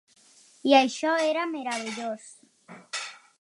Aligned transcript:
I 0.69 0.73
això 0.77 1.11
era 1.27 1.43
meravellós. 1.51 2.27